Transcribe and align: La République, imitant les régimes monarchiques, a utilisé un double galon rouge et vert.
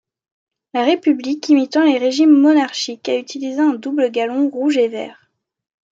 La 0.73 0.83
République, 0.83 1.47
imitant 1.49 1.83
les 1.83 1.99
régimes 1.99 2.35
monarchiques, 2.35 3.07
a 3.07 3.15
utilisé 3.19 3.59
un 3.59 3.73
double 3.75 4.09
galon 4.09 4.49
rouge 4.49 4.77
et 4.77 4.87
vert. 4.87 5.29